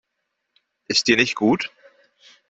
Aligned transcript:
Ist 0.87 1.05
dir 1.07 1.15
nicht 1.15 1.35
gut? 1.35 1.69